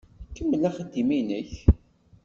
Kemmel 0.35 0.63
axeddim-nnek. 0.69 1.51